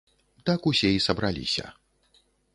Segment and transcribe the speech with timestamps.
[0.49, 1.71] Так усе і сабраліся.